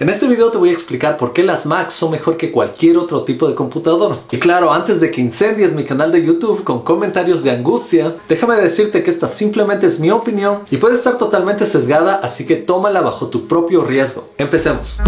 [0.00, 2.96] En este video te voy a explicar por qué las Macs son mejor que cualquier
[2.98, 4.18] otro tipo de computador.
[4.30, 8.54] Y claro, antes de que incendies mi canal de YouTube con comentarios de angustia, déjame
[8.54, 13.00] decirte que esta simplemente es mi opinión y puede estar totalmente sesgada, así que tómala
[13.00, 14.28] bajo tu propio riesgo.
[14.38, 14.98] Empecemos.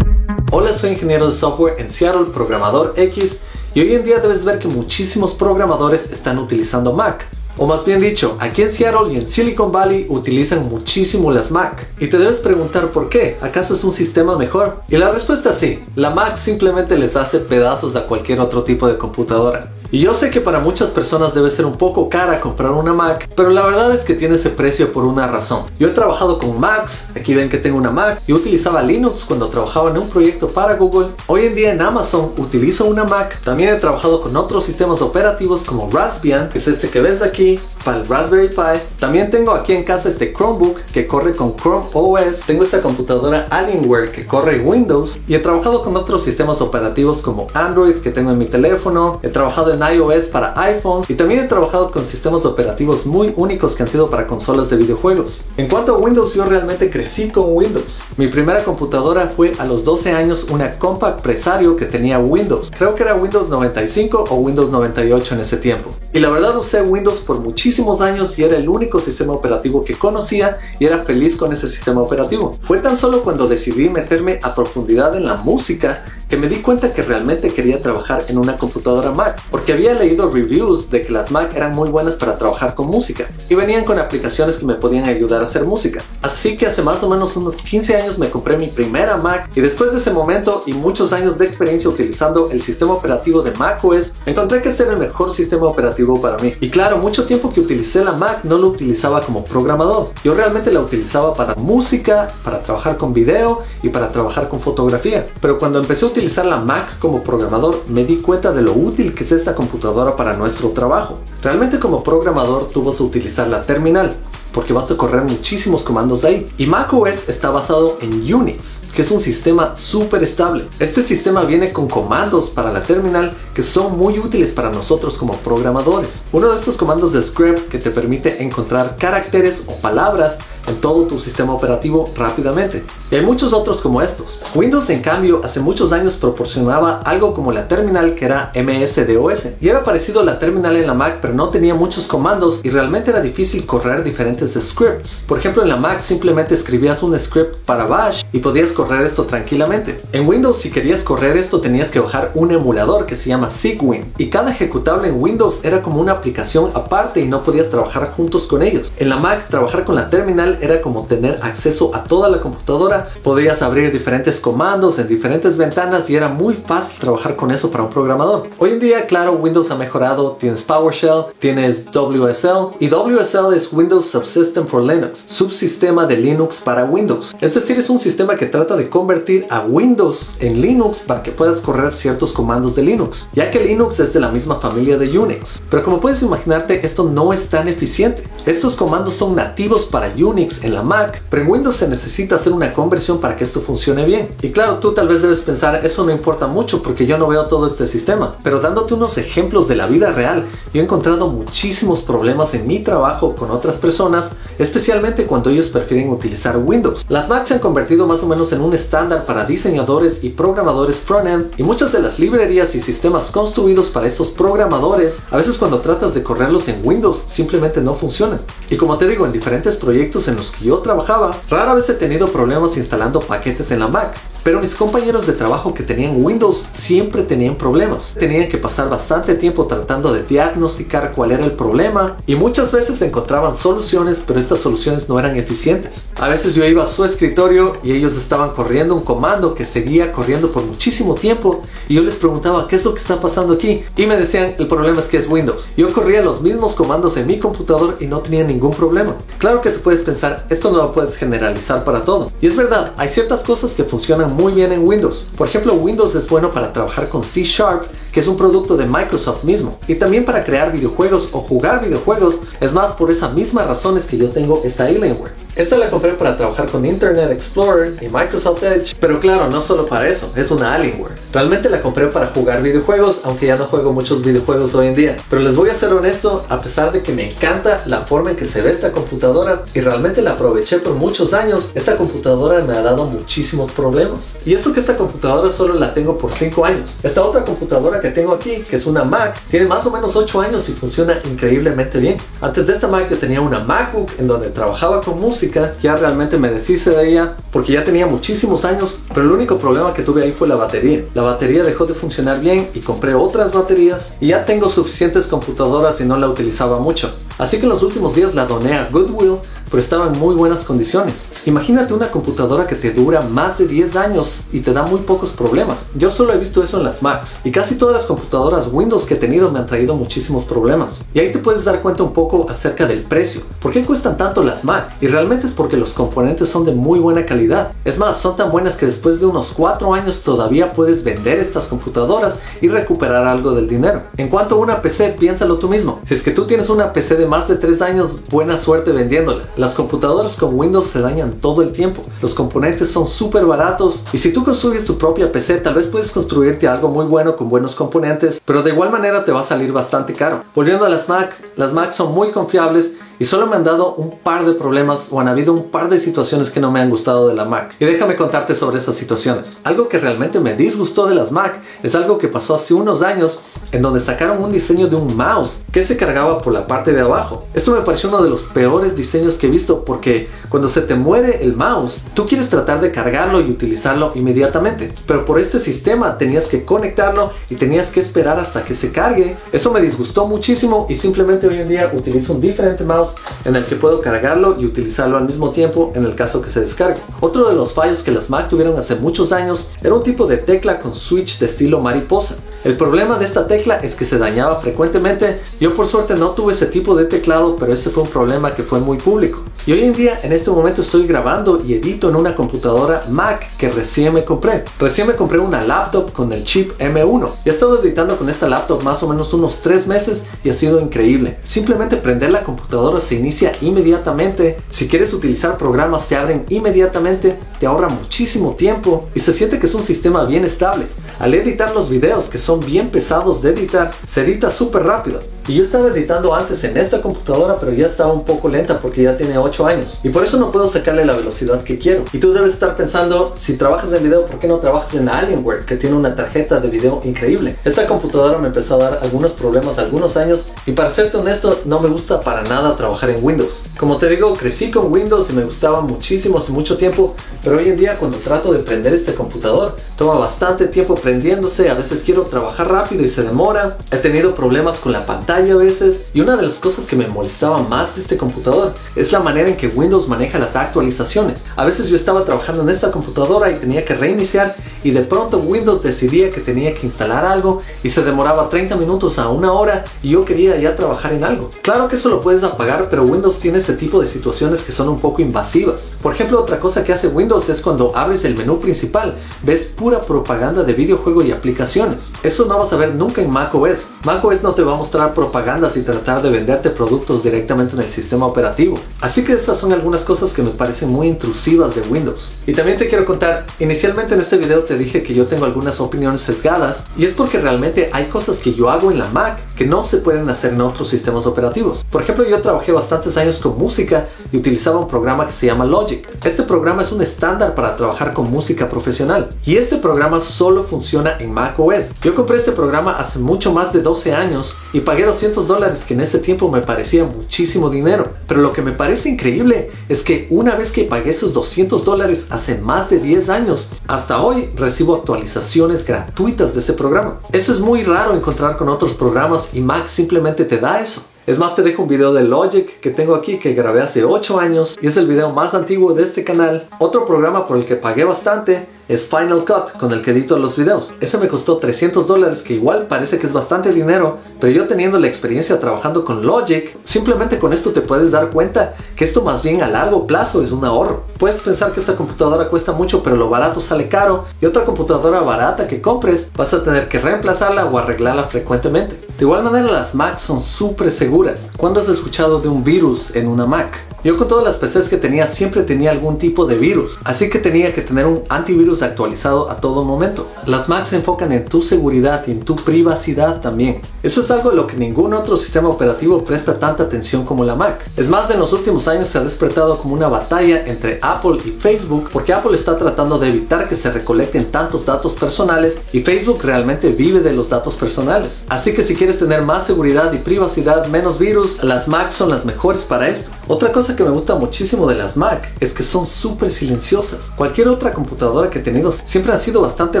[0.50, 3.40] Hola, soy ingeniero de software en Seattle, programador X,
[3.74, 7.26] y hoy en día debes ver que muchísimos programadores están utilizando Mac.
[7.56, 11.86] O más bien dicho, aquí en Seattle y en Silicon Valley utilizan muchísimo las Mac.
[12.00, 14.82] Y te debes preguntar por qué, ¿acaso es un sistema mejor?
[14.88, 18.88] Y la respuesta es sí, la Mac simplemente les hace pedazos a cualquier otro tipo
[18.88, 19.70] de computadora.
[19.94, 23.30] Y yo sé que para muchas personas debe ser un poco cara comprar una Mac,
[23.36, 25.66] pero la verdad es que tiene ese precio por una razón.
[25.78, 29.46] Yo he trabajado con Macs, aquí ven que tengo una Mac, y utilizaba Linux cuando
[29.46, 31.10] trabajaba en un proyecto para Google.
[31.28, 35.62] Hoy en día en Amazon utilizo una Mac, también he trabajado con otros sistemas operativos
[35.62, 38.80] como Raspbian, que es este que ves aquí, Turkey para el Raspberry Pi.
[38.98, 42.40] También tengo aquí en casa este Chromebook que corre con Chrome OS.
[42.46, 45.20] Tengo esta computadora Alienware que corre Windows.
[45.28, 49.20] Y he trabajado con otros sistemas operativos como Android que tengo en mi teléfono.
[49.22, 51.08] He trabajado en iOS para iPhones.
[51.10, 54.76] Y también he trabajado con sistemas operativos muy únicos que han sido para consolas de
[54.76, 55.42] videojuegos.
[55.56, 58.00] En cuanto a Windows, yo realmente crecí con Windows.
[58.16, 62.70] Mi primera computadora fue a los 12 años una Compact Presario que tenía Windows.
[62.76, 65.90] Creo que era Windows 95 o Windows 98 en ese tiempo.
[66.12, 69.94] Y la verdad usé Windows por muchísimo años y era el único sistema operativo que
[69.94, 72.56] conocía y era feliz con ese sistema operativo.
[72.62, 76.92] Fue tan solo cuando decidí meterme a profundidad en la música que me di cuenta
[76.92, 81.30] que realmente quería trabajar en una computadora Mac, porque había leído reviews de que las
[81.30, 85.04] Mac eran muy buenas para trabajar con música y venían con aplicaciones que me podían
[85.04, 86.02] ayudar a hacer música.
[86.22, 89.60] Así que hace más o menos unos 15 años me compré mi primera Mac y
[89.60, 94.12] después de ese momento y muchos años de experiencia utilizando el sistema operativo de macOS,
[94.26, 96.54] encontré que este era el mejor sistema operativo para mí.
[96.60, 100.10] Y claro, mucho tiempo que utilicé la Mac no lo utilizaba como programador.
[100.22, 105.26] Yo realmente la utilizaba para música, para trabajar con video y para trabajar con fotografía.
[105.40, 109.14] Pero cuando empecé a utilizar la Mac como programador, me di cuenta de lo útil
[109.14, 111.18] que es esta computadora para nuestro trabajo.
[111.44, 114.16] Realmente como programador tú vas a utilizar la terminal,
[114.50, 116.46] porque vas a correr muchísimos comandos ahí.
[116.56, 120.64] Y macOS está basado en Unix, que es un sistema súper estable.
[120.78, 125.34] Este sistema viene con comandos para la terminal que son muy útiles para nosotros como
[125.34, 126.08] programadores.
[126.32, 131.04] Uno de estos comandos es script que te permite encontrar caracteres o palabras en todo
[131.06, 132.84] tu sistema operativo rápidamente.
[133.10, 134.38] Y hay muchos otros como estos.
[134.54, 139.68] Windows en cambio hace muchos años proporcionaba algo como la terminal que era MS-DOS y
[139.68, 143.10] era parecido a la terminal en la Mac pero no tenía muchos comandos y realmente
[143.10, 145.22] era difícil correr diferentes scripts.
[145.26, 149.24] Por ejemplo en la Mac simplemente escribías un script para Bash y podías correr esto
[149.24, 150.00] tranquilamente.
[150.12, 154.12] En Windows si querías correr esto tenías que bajar un emulador que se llama Sigwin
[154.18, 158.46] y cada ejecutable en Windows era como una aplicación aparte y no podías trabajar juntos
[158.46, 158.92] con ellos.
[158.96, 163.10] En la Mac trabajar con la terminal era como tener acceso a toda la computadora.
[163.22, 167.84] Podías abrir diferentes comandos en diferentes ventanas y era muy fácil trabajar con eso para
[167.84, 168.48] un programador.
[168.58, 170.36] Hoy en día, claro, Windows ha mejorado.
[170.40, 176.84] Tienes PowerShell, tienes WSL y WSL es Windows Subsystem for Linux, subsistema de Linux para
[176.84, 177.34] Windows.
[177.40, 181.32] Es decir, es un sistema que trata de convertir a Windows en Linux para que
[181.32, 185.18] puedas correr ciertos comandos de Linux, ya que Linux es de la misma familia de
[185.18, 185.62] Unix.
[185.70, 188.24] Pero como puedes imaginarte, esto no es tan eficiente.
[188.46, 192.52] Estos comandos son nativos para Unix en la Mac, pero en Windows se necesita hacer
[192.52, 194.30] una conversión para que esto funcione bien.
[194.42, 197.46] Y claro, tú tal vez debes pensar, eso no importa mucho porque yo no veo
[197.46, 202.02] todo este sistema, pero dándote unos ejemplos de la vida real, yo he encontrado muchísimos
[202.02, 207.04] problemas en mi trabajo con otras personas, especialmente cuando ellos prefieren utilizar Windows.
[207.08, 210.96] Las Macs se han convertido más o menos en un estándar para diseñadores y programadores
[210.96, 215.80] frontend y muchas de las librerías y sistemas construidos para estos programadores, a veces cuando
[215.80, 218.40] tratas de correrlos en Windows simplemente no funcionan.
[218.70, 221.94] Y como te digo, en diferentes proyectos en los que yo trabajaba, rara vez he
[221.94, 224.16] tenido problemas instalando paquetes en la Mac.
[224.44, 228.12] Pero mis compañeros de trabajo que tenían Windows siempre tenían problemas.
[228.12, 233.00] Tenían que pasar bastante tiempo tratando de diagnosticar cuál era el problema y muchas veces
[233.00, 236.04] encontraban soluciones, pero estas soluciones no eran eficientes.
[236.16, 240.12] A veces yo iba a su escritorio y ellos estaban corriendo un comando que seguía
[240.12, 243.84] corriendo por muchísimo tiempo y yo les preguntaba qué es lo que está pasando aquí
[243.96, 245.70] y me decían el problema es que es Windows.
[245.74, 249.14] Yo corría los mismos comandos en mi computador y no tenía ningún problema.
[249.38, 252.30] Claro que tú puedes pensar, esto no lo puedes generalizar para todo.
[252.42, 255.26] Y es verdad, hay ciertas cosas que funcionan muy bien en Windows.
[255.36, 257.84] Por ejemplo, Windows es bueno para trabajar con C Sharp,
[258.14, 259.76] que es un producto de Microsoft mismo.
[259.88, 262.36] Y también para crear videojuegos o jugar videojuegos.
[262.60, 265.32] Es más, por esas mismas razones que yo tengo esta Alienware.
[265.56, 269.86] Esta la compré para trabajar con Internet Explorer y Microsoft Edge, pero claro, no solo
[269.86, 271.14] para eso, es una Alienware.
[271.32, 275.16] Realmente la compré para jugar videojuegos, aunque ya no juego muchos videojuegos hoy en día.
[275.28, 278.36] Pero les voy a ser honesto, a pesar de que me encanta la forma en
[278.36, 282.76] que se ve esta computadora y realmente la aproveché por muchos años, esta computadora me
[282.76, 284.20] ha dado muchísimos problemas.
[284.44, 286.90] Y eso que esta computadora solo la tengo por 5 años.
[287.02, 290.68] Esta otra computadora tengo aquí, que es una Mac, tiene más o menos 8 años
[290.68, 292.16] y funciona increíblemente bien.
[292.40, 296.38] Antes de esta Mac yo tenía una MacBook en donde trabajaba con música, ya realmente
[296.38, 300.22] me deshice de ella porque ya tenía muchísimos años, pero el único problema que tuve
[300.22, 301.04] ahí fue la batería.
[301.14, 306.00] La batería dejó de funcionar bien y compré otras baterías y ya tengo suficientes computadoras
[306.00, 307.12] y no la utilizaba mucho.
[307.38, 309.38] Así que en los últimos días la doné a Goodwill,
[309.70, 311.14] pero estaba en muy buenas condiciones.
[311.46, 315.30] Imagínate una computadora que te dura más de 10 años y te da muy pocos
[315.30, 315.78] problemas.
[315.94, 319.14] Yo solo he visto eso en las Macs y casi todas las computadoras Windows que
[319.14, 321.00] he tenido me han traído muchísimos problemas.
[321.12, 323.42] Y ahí te puedes dar cuenta un poco acerca del precio.
[323.60, 324.96] ¿Por qué cuestan tanto las Mac?
[325.02, 327.72] Y realmente es porque los componentes son de muy buena calidad.
[327.84, 331.66] Es más, son tan buenas que después de unos 4 años todavía puedes vender estas
[331.66, 334.02] computadoras y recuperar algo del dinero.
[334.16, 336.00] En cuanto a una PC, piénsalo tú mismo.
[336.08, 339.48] Si es que tú tienes una PC de más de 3 años, buena suerte vendiéndola.
[339.56, 342.02] Las computadoras con Windows se dañan todo el tiempo.
[342.20, 346.10] Los componentes son súper baratos y si tú construyes tu propia PC, tal vez puedes
[346.10, 349.72] construirte algo muy bueno con buenos componentes, pero de igual manera te va a salir
[349.72, 350.40] bastante caro.
[350.54, 354.10] Volviendo a las Mac, las Mac son muy confiables y solo me han dado un
[354.10, 357.28] par de problemas o han habido un par de situaciones que no me han gustado
[357.28, 357.74] de la Mac.
[357.78, 359.58] Y déjame contarte sobre esas situaciones.
[359.64, 363.40] Algo que realmente me disgustó de las Mac es algo que pasó hace unos años
[363.72, 367.00] en donde sacaron un diseño de un mouse que se cargaba por la parte de
[367.00, 367.44] abajo.
[367.54, 370.94] Esto me pareció uno de los peores diseños que he visto porque cuando se te
[370.94, 374.94] muere el mouse, tú quieres tratar de cargarlo y utilizarlo inmediatamente.
[375.06, 379.36] Pero por este sistema tenías que conectarlo y tenías que esperar hasta que se cargue.
[379.52, 383.03] Eso me disgustó muchísimo y simplemente hoy en día utilizo un diferente mouse
[383.44, 386.60] en el que puedo cargarlo y utilizarlo al mismo tiempo en el caso que se
[386.60, 387.00] descargue.
[387.20, 390.38] Otro de los fallos que las Mac tuvieron hace muchos años era un tipo de
[390.38, 392.36] tecla con switch de estilo mariposa.
[392.64, 395.42] El problema de esta tecla es que se dañaba frecuentemente.
[395.60, 398.62] Yo por suerte no tuve ese tipo de teclado, pero ese fue un problema que
[398.62, 399.44] fue muy público.
[399.66, 403.54] Y hoy en día, en este momento estoy grabando y edito en una computadora Mac
[403.58, 404.64] que recién me compré.
[404.78, 407.28] Recién me compré una laptop con el chip M1.
[407.44, 410.80] He estado editando con esta laptop más o menos unos 3 meses y ha sido
[410.80, 411.38] increíble.
[411.42, 414.56] Simplemente prender la computadora se inicia inmediatamente.
[414.70, 417.38] Si quieres utilizar programas se abren inmediatamente.
[417.60, 420.86] Te ahorra muchísimo tiempo y se siente que es un sistema bien estable.
[421.18, 425.22] Al editar los videos que son bien pesados de editar, se edita súper rápido.
[425.46, 429.02] Y yo estaba editando antes en esta computadora, pero ya estaba un poco lenta porque
[429.02, 430.00] ya tiene 8 años.
[430.02, 432.04] Y por eso no puedo sacarle la velocidad que quiero.
[432.14, 435.66] Y tú debes estar pensando, si trabajas en video, ¿por qué no trabajas en Alienware,
[435.66, 437.58] que tiene una tarjeta de video increíble?
[437.62, 440.46] Esta computadora me empezó a dar algunos problemas algunos años.
[440.64, 443.52] Y para serte honesto, no me gusta para nada trabajar en Windows.
[443.78, 447.68] Como te digo, crecí con Windows y me gustaba muchísimo hace mucho tiempo, pero hoy
[447.68, 452.22] en día cuando trato de prender este computador, toma bastante tiempo prendiéndose, a veces quiero
[452.22, 456.36] trabajar rápido y se demora, he tenido problemas con la pantalla a veces, y una
[456.36, 459.66] de las cosas que me molestaba más de este computador es la manera en que
[459.66, 461.42] Windows maneja las actualizaciones.
[461.56, 464.54] A veces yo estaba trabajando en esta computadora y tenía que reiniciar
[464.84, 469.18] y de pronto Windows decidía que tenía que instalar algo y se demoraba 30 minutos
[469.18, 471.50] a una hora y yo quería ya trabajar en algo.
[471.62, 474.88] Claro que eso lo puedes apagar, pero Windows tiene ese tipo de situaciones que son
[474.88, 475.80] un poco invasivas.
[476.02, 480.02] Por ejemplo, otra cosa que hace Windows es cuando abres el menú principal, ves pura
[480.02, 482.10] propaganda de videojuego y aplicaciones.
[482.22, 483.88] Eso no vas a ver nunca en macOS.
[484.04, 487.90] macOS no te va a mostrar propagandas y tratar de venderte productos directamente en el
[487.90, 488.78] sistema operativo.
[489.00, 492.30] Así que esas son algunas cosas que me parecen muy intrusivas de Windows.
[492.46, 495.80] Y también te quiero contar, inicialmente en este video te dije que yo tengo algunas
[495.80, 499.66] opiniones sesgadas y es porque realmente hay cosas que yo hago en la Mac que
[499.66, 501.84] no se pueden hacer en otros sistemas operativos.
[501.90, 505.64] Por ejemplo, yo trabajé bastantes años con música y utilizaba un programa que se llama
[505.64, 506.06] Logic.
[506.24, 511.16] Este programa es un estándar para trabajar con música profesional y este programa solo funciona
[511.18, 511.94] en Mac OS.
[512.02, 515.94] Yo compré este programa hace mucho más de 12 años y pagué 200 dólares que
[515.94, 518.12] en ese tiempo me parecía muchísimo dinero.
[518.26, 522.26] Pero lo que me parece increíble es que una vez que pagué esos 200 dólares
[522.30, 527.20] hace más de 10 años, hasta hoy recibo actualizaciones gratuitas de ese programa.
[527.32, 531.04] Eso es muy raro encontrar con otros programas y Mac simplemente te da eso.
[531.26, 534.40] Es más, te dejo un video de Logic que tengo aquí que grabé hace 8
[534.40, 536.68] años y es el video más antiguo de este canal.
[536.78, 540.56] Otro programa por el que pagué bastante es Final Cut, con el que edito los
[540.56, 540.92] videos.
[541.00, 544.98] Ese me costó 300 dólares, que igual parece que es bastante dinero, pero yo teniendo
[544.98, 549.42] la experiencia trabajando con Logic, simplemente con esto te puedes dar cuenta que esto más
[549.42, 551.04] bien a largo plazo es un ahorro.
[551.18, 555.20] Puedes pensar que esta computadora cuesta mucho, pero lo barato sale caro, y otra computadora
[555.20, 559.00] barata que compres vas a tener que reemplazarla o arreglarla frecuentemente.
[559.16, 561.48] De igual manera las Macs son súper seguras.
[561.56, 563.72] ¿Cuándo has escuchado de un virus en una Mac?
[564.02, 567.38] Yo con todas las PCs que tenía siempre tenía algún tipo de virus, así que
[567.38, 570.26] tenía que tener un antivirus actualizado a todo momento.
[570.44, 573.80] Las Macs se enfocan en tu seguridad y en tu privacidad también.
[574.02, 577.54] Eso es algo a lo que ningún otro sistema operativo presta tanta atención como la
[577.54, 577.88] Mac.
[577.96, 581.52] Es más, en los últimos años se ha despertado como una batalla entre Apple y
[581.52, 586.40] Facebook porque Apple está tratando de evitar que se recolecten tantos datos personales y Facebook
[586.42, 588.44] realmente vive de los datos personales.
[588.50, 592.46] Así que si quieres tener más seguridad y privacidad, menos virus, las Macs son las
[592.46, 593.30] mejores para esto.
[593.46, 597.30] Otra cosa que me gusta muchísimo de las Mac es que son súper silenciosas.
[597.36, 600.00] Cualquier otra computadora que he tenido siempre han sido bastante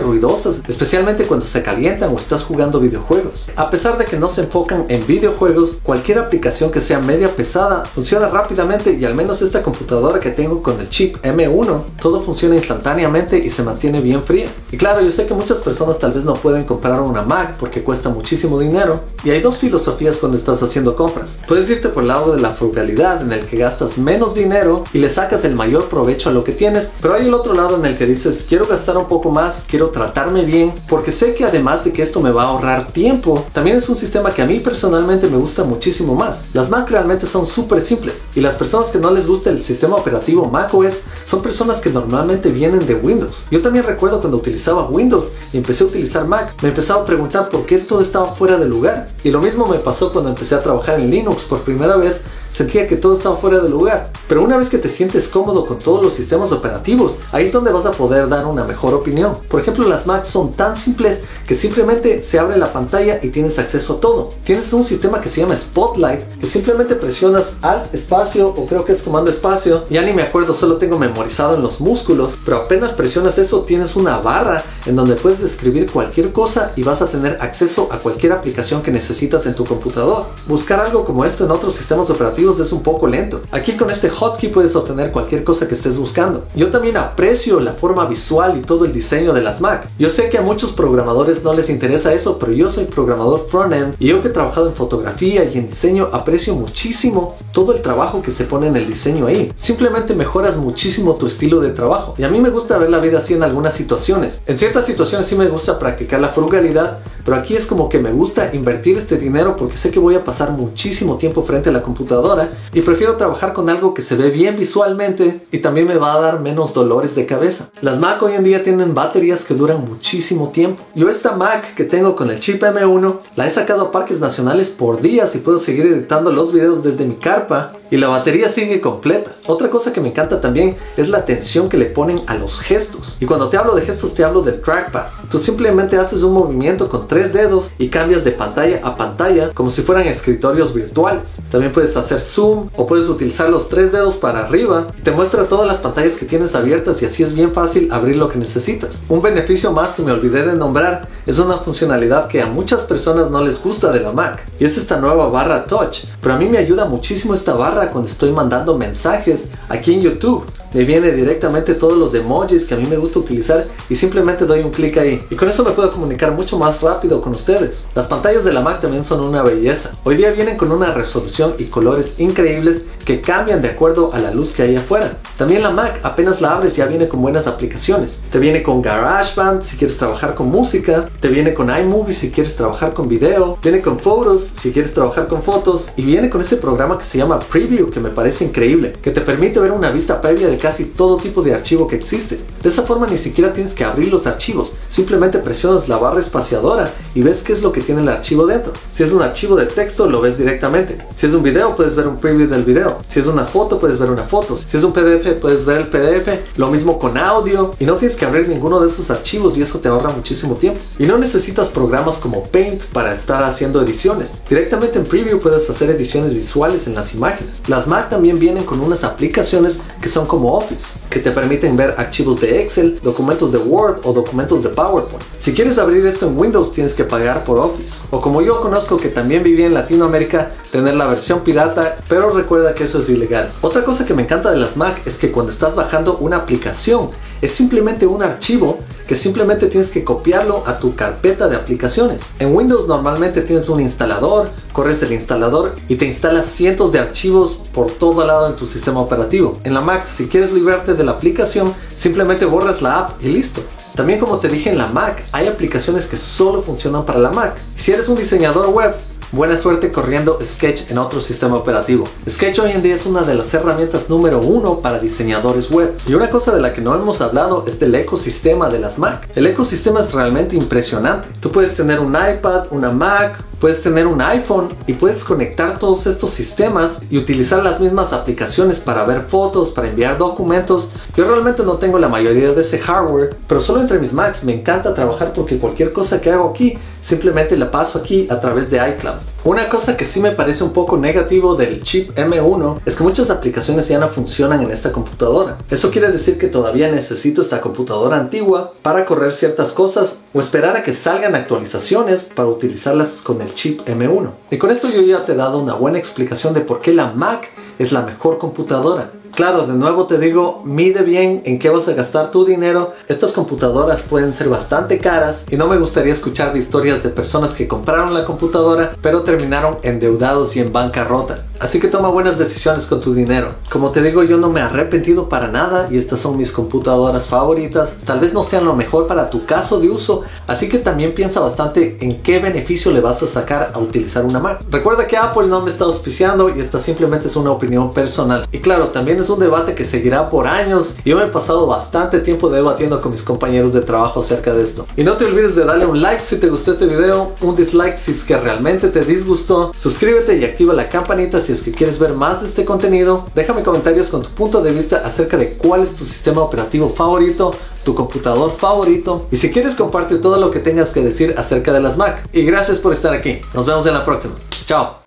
[0.00, 3.50] ruidosas, especialmente cuando se calientan o estás jugando videojuegos.
[3.54, 7.84] A pesar de que no se enfocan en videojuegos, cualquier aplicación que sea media pesada
[7.84, 12.56] funciona rápidamente y al menos esta computadora que tengo con el chip M1, todo funciona
[12.56, 14.48] instantáneamente y se mantiene bien fría.
[14.72, 17.82] Y claro, yo sé que muchas personas tal vez no pueden comprar una Mac porque
[17.82, 21.38] cuesta muchísimo dinero y hay dos filosofías cuando estás haciendo compras.
[21.46, 24.98] Puedes irte por el lado de la frugalidad en el que gastas menos dinero y
[24.98, 26.90] le sacas el mayor provecho a lo que tienes.
[27.00, 29.90] Pero hay el otro lado en el que dices, quiero gastar un poco más, quiero
[29.90, 33.76] tratarme bien, porque sé que además de que esto me va a ahorrar tiempo, también
[33.76, 36.44] es un sistema que a mí personalmente me gusta muchísimo más.
[36.52, 39.96] Las Mac realmente son súper simples y las personas que no les gusta el sistema
[39.96, 43.46] operativo macOS son personas que normalmente vienen de Windows.
[43.50, 47.48] Yo también recuerdo cuando utilizaba Windows y empecé a utilizar Mac, me empezaba a preguntar
[47.48, 49.06] por qué todo estaba fuera de lugar.
[49.22, 52.22] Y lo mismo me pasó cuando empecé a trabajar en Linux por primera vez
[52.54, 54.10] sentía que todo estaba fuera de lugar.
[54.28, 57.72] Pero una vez que te sientes cómodo con todos los sistemas operativos, ahí es donde
[57.72, 59.36] vas a poder dar una mejor opinión.
[59.48, 63.58] Por ejemplo, las Macs son tan simples que simplemente se abre la pantalla y tienes
[63.58, 64.28] acceso a todo.
[64.44, 68.92] Tienes un sistema que se llama Spotlight, que simplemente presionas Alt espacio o creo que
[68.92, 69.82] es comando espacio.
[69.90, 73.96] Ya ni me acuerdo, solo tengo memorizado en los músculos, pero apenas presionas eso tienes
[73.96, 78.32] una barra en donde puedes escribir cualquier cosa y vas a tener acceso a cualquier
[78.32, 80.26] aplicación que necesitas en tu computador.
[80.46, 83.40] Buscar algo como esto en otros sistemas operativos es un poco lento.
[83.50, 86.44] Aquí con este hotkey puedes obtener cualquier cosa que estés buscando.
[86.54, 89.88] Yo también aprecio la forma visual y todo el diseño de las Mac.
[89.98, 93.96] Yo sé que a muchos programadores no les interesa eso, pero yo soy programador front-end
[93.98, 98.20] y yo que he trabajado en fotografía y en diseño aprecio muchísimo todo el trabajo
[98.20, 99.50] que se pone en el diseño ahí.
[99.56, 102.14] Simplemente mejoras muchísimo tu estilo de trabajo.
[102.18, 104.40] Y a mí me gusta ver la vida así en algunas situaciones.
[104.46, 108.12] En ciertas situaciones sí me gusta practicar la frugalidad, pero aquí es como que me
[108.12, 111.82] gusta invertir este dinero porque sé que voy a pasar muchísimo tiempo frente a la
[111.82, 112.33] computadora
[112.72, 116.20] y prefiero trabajar con algo que se ve bien visualmente y también me va a
[116.20, 117.70] dar menos dolores de cabeza.
[117.80, 120.82] Las Mac hoy en día tienen baterías que duran muchísimo tiempo.
[120.94, 124.70] Yo esta Mac que tengo con el chip M1 la he sacado a parques nacionales
[124.70, 128.80] por días y puedo seguir editando los videos desde mi carpa y la batería sigue
[128.80, 129.36] completa.
[129.46, 133.16] Otra cosa que me encanta también es la atención que le ponen a los gestos.
[133.20, 135.04] Y cuando te hablo de gestos te hablo del trackpad.
[135.30, 139.70] Tú simplemente haces un movimiento con tres dedos y cambias de pantalla a pantalla como
[139.70, 141.40] si fueran escritorios virtuales.
[141.50, 145.48] También puedes hacer zoom o puedes utilizar los tres dedos para arriba y te muestra
[145.48, 148.94] todas las pantallas que tienes abiertas y así es bien fácil abrir lo que necesitas.
[149.08, 153.30] Un beneficio más que me olvidé de nombrar es una funcionalidad que a muchas personas
[153.30, 156.48] no les gusta de la Mac y es esta nueva barra touch, pero a mí
[156.48, 160.44] me ayuda muchísimo esta barra cuando estoy mandando mensajes aquí en YouTube.
[160.72, 164.60] Me viene directamente todos los emojis que a mí me gusta utilizar y simplemente doy
[164.60, 167.86] un clic ahí y con eso me puedo comunicar mucho más rápido con ustedes.
[167.94, 169.92] Las pantallas de la Mac también son una belleza.
[170.02, 174.30] Hoy día vienen con una resolución y colores increíbles que cambian de acuerdo a la
[174.30, 175.18] luz que hay afuera.
[175.36, 178.22] También la Mac, apenas la abres, ya viene con buenas aplicaciones.
[178.30, 182.56] Te viene con GarageBand si quieres trabajar con música, te viene con iMovie si quieres
[182.56, 186.56] trabajar con video, viene con Photos si quieres trabajar con fotos y viene con este
[186.56, 190.20] programa que se llama Preview que me parece increíble, que te permite ver una vista
[190.20, 192.38] previa de casi todo tipo de archivo que existe.
[192.62, 196.92] De esa forma ni siquiera tienes que abrir los archivos, simplemente presionas la barra espaciadora
[197.14, 198.72] y ves qué es lo que tiene el archivo dentro.
[198.92, 200.98] Si es un archivo de texto lo ves directamente.
[201.14, 202.98] Si es un video puedes ver un preview del video.
[203.08, 204.56] Si es una foto, puedes ver una foto.
[204.56, 206.56] Si es un PDF, puedes ver el PDF.
[206.58, 207.74] Lo mismo con audio.
[207.78, 210.80] Y no tienes que abrir ninguno de esos archivos y eso te ahorra muchísimo tiempo.
[210.98, 214.32] Y no necesitas programas como Paint para estar haciendo ediciones.
[214.48, 217.62] Directamente en Preview puedes hacer ediciones visuales en las imágenes.
[217.68, 221.94] Las Mac también vienen con unas aplicaciones que son como Office, que te permiten ver
[221.96, 225.24] archivos de Excel, documentos de Word o documentos de PowerPoint.
[225.38, 227.88] Si quieres abrir esto en Windows tienes que pagar por Office.
[228.10, 232.74] O como yo conozco que también viví en Latinoamérica, tener la versión pirata, pero recuerda
[232.74, 233.50] que eso es ilegal.
[233.60, 237.10] Otra cosa que me encanta de las Mac es que cuando estás bajando una aplicación
[237.40, 242.22] es simplemente un archivo que simplemente tienes que copiarlo a tu carpeta de aplicaciones.
[242.38, 247.60] En Windows normalmente tienes un instalador, corres el instalador y te instalas cientos de archivos
[247.72, 249.58] por todo lado en tu sistema operativo.
[249.64, 253.62] En la Mac, si quieres librarte de la aplicación, simplemente borras la app y listo.
[253.94, 257.56] También como te dije en la Mac, hay aplicaciones que solo funcionan para la Mac.
[257.76, 258.96] Si eres un diseñador web,
[259.34, 262.04] buena suerte corriendo Sketch en otro sistema operativo.
[262.28, 265.94] Sketch hoy en día es una de las herramientas número uno para diseñadores web.
[266.06, 269.28] Y una cosa de la que no hemos hablado es del ecosistema de las Mac.
[269.34, 271.28] El ecosistema es realmente impresionante.
[271.40, 276.06] Tú puedes tener un iPad, una Mac, puedes tener un iPhone y puedes conectar todos
[276.06, 280.90] estos sistemas y utilizar las mismas aplicaciones para ver fotos, para enviar documentos.
[281.16, 284.52] Yo realmente no tengo la mayoría de ese hardware, pero solo entre mis Macs me
[284.52, 288.86] encanta trabajar porque cualquier cosa que hago aquí simplemente la paso aquí a través de
[288.86, 289.33] iCloud.
[289.44, 293.28] Una cosa que sí me parece un poco negativo del chip M1 es que muchas
[293.28, 295.58] aplicaciones ya no funcionan en esta computadora.
[295.68, 300.78] Eso quiere decir que todavía necesito esta computadora antigua para correr ciertas cosas o esperar
[300.78, 304.30] a que salgan actualizaciones para utilizarlas con el chip M1.
[304.50, 307.12] Y con esto yo ya te he dado una buena explicación de por qué la
[307.12, 309.10] Mac es la mejor computadora.
[309.34, 312.92] Claro, de nuevo te digo, mide bien en qué vas a gastar tu dinero.
[313.08, 317.50] Estas computadoras pueden ser bastante caras y no me gustaría escuchar de historias de personas
[317.56, 321.46] que compraron la computadora pero terminaron endeudados y en bancarrota.
[321.58, 323.56] Así que toma buenas decisiones con tu dinero.
[323.70, 327.26] Como te digo, yo no me he arrepentido para nada y estas son mis computadoras
[327.26, 327.92] favoritas.
[328.04, 331.40] Tal vez no sean lo mejor para tu caso de uso, así que también piensa
[331.40, 334.64] bastante en qué beneficio le vas a sacar a utilizar una Mac.
[334.70, 338.46] Recuerda que Apple no me está auspiciando y esta simplemente es una opinión personal.
[338.52, 340.94] Y claro, también es un debate que seguirá por años.
[341.04, 344.86] Yo me he pasado bastante tiempo debatiendo con mis compañeros de trabajo acerca de esto.
[344.96, 347.96] Y no te olvides de darle un like si te gustó este video, un dislike
[347.96, 351.98] si es que realmente te disgustó, suscríbete y activa la campanita si es que quieres
[351.98, 353.26] ver más de este contenido.
[353.34, 357.52] Déjame comentarios con tu punto de vista acerca de cuál es tu sistema operativo favorito,
[357.82, 361.80] tu computador favorito y si quieres comparte todo lo que tengas que decir acerca de
[361.80, 362.28] las Mac.
[362.32, 363.40] Y gracias por estar aquí.
[363.54, 364.34] Nos vemos en la próxima.
[364.66, 365.03] Chao.